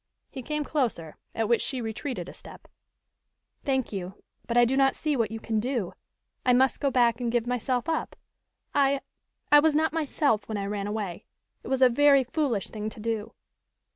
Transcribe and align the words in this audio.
He 0.31 0.41
came 0.41 0.63
closer, 0.63 1.15
at 1.35 1.47
which 1.47 1.61
she 1.61 1.79
retreated 1.79 2.27
a 2.27 2.33
step. 2.33 2.67
"Thank 3.63 3.93
you, 3.93 4.23
but 4.47 4.57
I 4.57 4.65
do 4.65 4.75
not 4.75 4.95
see 4.95 5.15
what 5.15 5.29
you 5.29 5.39
can 5.39 5.59
do. 5.59 5.93
I 6.43 6.53
must 6.53 6.79
go 6.79 6.89
back 6.89 7.21
and 7.21 7.31
give 7.31 7.45
myself 7.45 7.87
up. 7.87 8.15
I 8.73 9.01
I 9.51 9.59
was 9.59 9.75
not 9.75 9.93
myself 9.93 10.49
when 10.49 10.57
I 10.57 10.65
ran 10.65 10.87
away. 10.87 11.27
It 11.61 11.67
was 11.67 11.83
a 11.83 11.87
very 11.87 12.23
foolish 12.23 12.69
thing 12.69 12.89
to 12.89 12.99
do." 12.99 13.35